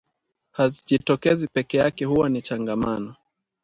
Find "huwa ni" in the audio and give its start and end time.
2.05-2.41